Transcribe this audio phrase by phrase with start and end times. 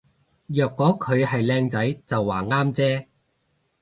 [0.47, 3.05] 若果佢係靚仔就話啱啫